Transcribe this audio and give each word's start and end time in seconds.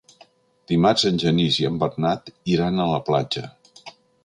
Dimarts 0.71 1.03
en 1.09 1.19
Genís 1.25 1.59
i 1.61 1.67
en 1.69 1.77
Bernat 1.85 2.33
iran 2.57 2.79
a 2.87 2.91
la 2.95 3.01
platja. 3.11 3.47